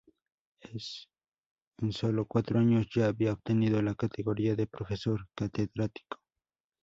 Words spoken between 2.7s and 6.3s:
ya había obtenido la categoría de profesor catedrático.